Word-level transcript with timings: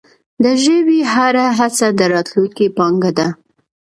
د 0.43 0.45
ژبي 0.63 0.99
هره 1.13 1.45
هڅه 1.59 1.87
د 1.99 2.01
راتلونکې 2.13 2.65
پانګه 2.77 3.11
ده. 3.17 3.27